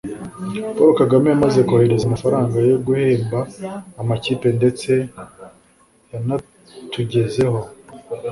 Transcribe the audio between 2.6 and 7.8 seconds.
yo guhemba amakipe ndetse yanatugezeho